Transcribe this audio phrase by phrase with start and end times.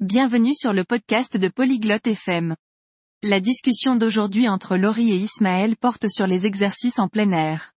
[0.00, 2.54] Bienvenue sur le podcast de Polyglotte FM.
[3.22, 7.72] La discussion d'aujourd'hui entre Laurie et Ismaël porte sur les exercices en plein air.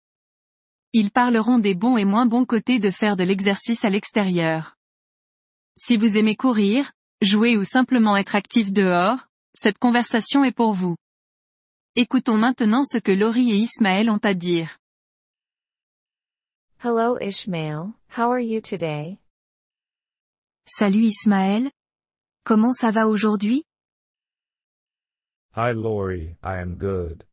[0.92, 4.76] Ils parleront des bons et moins bons côtés de faire de l'exercice à l'extérieur.
[5.76, 6.90] Si vous aimez courir,
[7.22, 10.96] jouer ou simplement être actif dehors, cette conversation est pour vous.
[11.94, 14.78] Écoutons maintenant ce que Laurie et Ismaël ont à dire.
[16.82, 19.18] Hello Ishmael, how are you today?
[20.66, 21.70] Salut Ismaël,
[22.48, 23.62] Comment ça va aujourd'hui?
[25.54, 27.26] Hi Lori, I am good.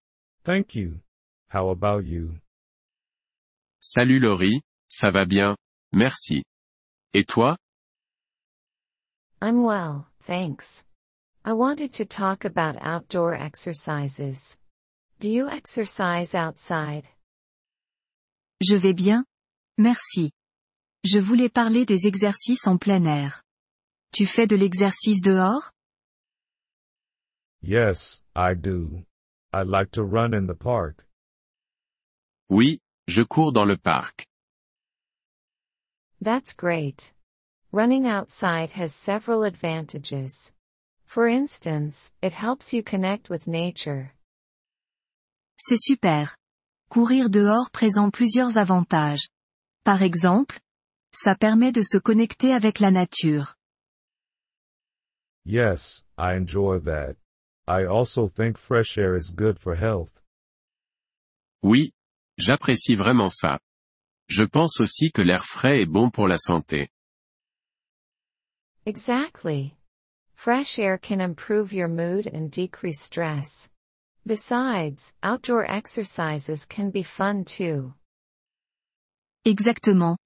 [0.44, 1.00] Thank you.
[1.48, 2.34] How about you?
[3.80, 4.60] Salut Laurie,
[4.90, 5.56] ça va bien,
[5.94, 6.44] merci.
[7.14, 7.56] Et toi?
[9.42, 10.84] I'm well, thanks.
[11.46, 14.58] I wanted to talk about outdoor exercises.
[15.22, 17.08] Do you exercise outside?
[18.62, 19.24] Je vais bien.
[19.78, 20.32] Merci.
[21.06, 23.45] Je voulais parler des exercices en plein air.
[24.16, 25.74] Tu fais de l'exercice dehors?
[27.62, 29.04] Yes, I do.
[29.52, 31.06] I like to run in the park.
[32.50, 34.26] Oui, je cours dans le parc.
[36.22, 37.12] That's great.
[37.74, 40.54] Running outside has several advantages.
[41.06, 44.14] For instance, it helps you connect with nature.
[45.58, 46.38] C'est super.
[46.90, 49.28] Courir dehors présente plusieurs avantages.
[49.84, 50.58] Par exemple,
[51.12, 53.56] ça permet de se connecter avec la nature.
[55.46, 57.18] Yes, I enjoy that.
[57.68, 60.20] I also think fresh air is good for health.
[61.64, 61.92] Oui,
[62.40, 63.60] j'apprécie vraiment ça.
[64.28, 66.90] Je pense aussi que l'air frais est bon pour la santé.
[68.88, 69.76] Exactly.
[70.34, 73.70] Fresh air can improve your mood and decrease stress.
[74.26, 77.94] Besides, outdoor exercises can be fun too.
[79.46, 80.18] Exactement.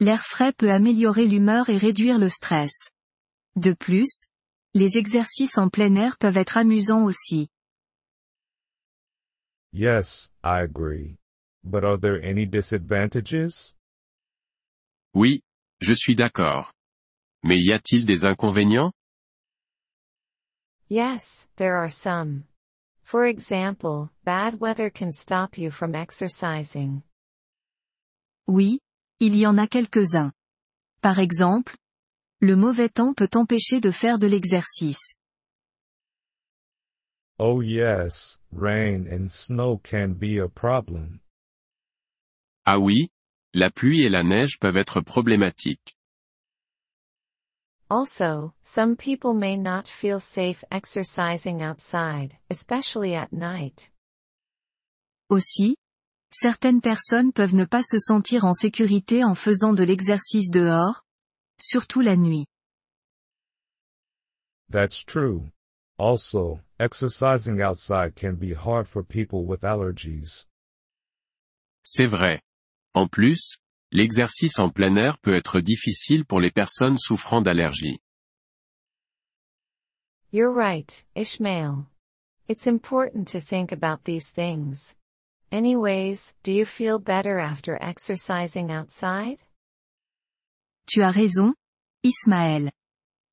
[0.00, 2.90] L'air frais peut améliorer l'humeur et réduire le stress.
[3.56, 4.26] De plus,
[4.74, 7.48] les exercices en plein air peuvent être amusants aussi.
[9.72, 11.16] Yes, I agree.
[11.64, 13.74] But are there any disadvantages?
[15.14, 15.42] Oui,
[15.80, 16.72] je suis d'accord.
[17.42, 18.92] Mais y a-t-il des inconvénients?
[20.88, 22.44] Yes, there are some.
[23.02, 27.02] For example, bad weather can stop you from exercising.
[28.46, 28.80] Oui,
[29.20, 30.32] il y en a quelques-uns.
[31.00, 31.76] Par exemple,
[32.44, 35.16] le mauvais temps peut empêcher de faire de l'exercice.
[37.38, 41.20] Oh yes, rain and snow can be a problem.
[42.66, 43.08] Ah oui,
[43.54, 45.96] la pluie et la neige peuvent être problématiques.
[47.90, 53.90] Also, some people may not feel safe exercising outside, especially at night.
[55.28, 55.76] Aussi,
[56.30, 61.03] certaines personnes peuvent ne pas se sentir en sécurité en faisant de l'exercice dehors,
[61.64, 62.46] surtout la nuit.
[64.68, 65.50] That's true.
[65.98, 70.46] Also, exercising outside can be hard for people with allergies.
[71.84, 72.40] C'est vrai.
[72.94, 73.58] En plus,
[73.92, 77.98] l'exercice en plein air peut être difficile pour les personnes souffrant d'allergies.
[80.30, 81.86] You're right, Ishmael.
[82.48, 84.96] It's important to think about these things.
[85.52, 89.42] Anyways, do you feel better after exercising outside?
[90.86, 91.54] Tu as raison,
[92.02, 92.70] Ismaël.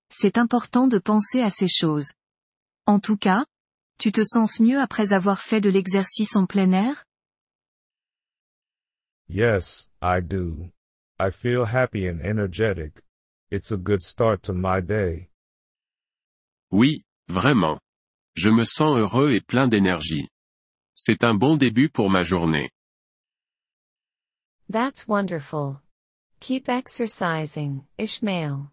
[0.10, 2.14] C'est important de penser à ces choses.
[2.86, 3.46] En tout cas,
[3.98, 7.06] tu te sens mieux après avoir fait de l'exercice en plein air?
[9.30, 10.72] Yes, I do.
[11.20, 13.02] I feel happy and energetic.
[13.52, 15.30] It's a good start to my day.
[16.72, 17.80] Oui, vraiment.
[18.36, 20.30] Je me sens heureux et plein d'énergie.
[20.94, 22.72] C'est un bon début pour ma journée.
[24.70, 25.82] That's wonderful.
[26.42, 28.72] Keep exercising, Ishmael.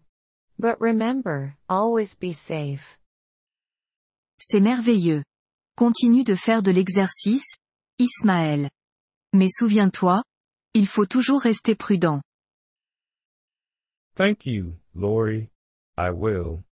[0.57, 2.97] But remember, always be safe.
[4.39, 5.23] C'est merveilleux.
[5.77, 7.59] Continue de faire de l'exercice,
[7.99, 8.71] Ismaël.
[9.33, 10.23] Mais souviens-toi,
[10.73, 12.21] il faut toujours rester prudent.
[14.15, 15.51] Thank you, Lori.
[15.95, 16.63] I will.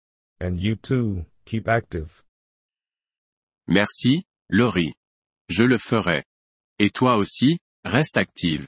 [0.41, 2.23] And you too, keep active.
[3.67, 4.95] Merci, Laurie.
[5.47, 6.23] Je le ferai.
[6.79, 8.67] Et toi aussi, reste active.